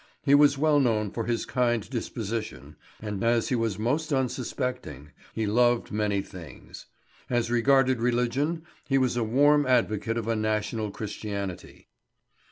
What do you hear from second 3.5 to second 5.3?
was most unsuspecting,